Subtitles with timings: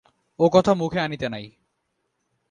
[0.39, 1.45] ও-কথা মুখে আনিতে নাই।